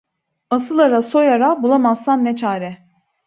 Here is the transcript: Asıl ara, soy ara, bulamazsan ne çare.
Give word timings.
Asıl 0.49 0.77
ara, 0.79 1.01
soy 1.01 1.29
ara, 1.29 1.63
bulamazsan 1.63 2.25
ne 2.25 2.35
çare. 2.35 2.77